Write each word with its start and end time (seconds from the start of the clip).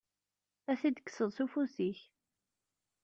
Ad 0.71 0.77
t-id-kkseḍ 0.79 1.29
s 1.37 1.39
ufus-ik. 1.43 1.99